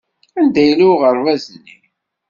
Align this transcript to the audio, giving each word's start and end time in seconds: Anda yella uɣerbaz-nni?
Anda 0.39 0.61
yella 0.67 0.85
uɣerbaz-nni? 0.93 1.77